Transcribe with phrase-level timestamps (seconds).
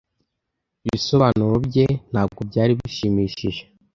[0.87, 3.61] Ibisobanuro bye ntabwo byari bishimishije.